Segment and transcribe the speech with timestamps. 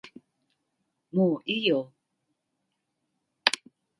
[1.11, 1.93] もういいよ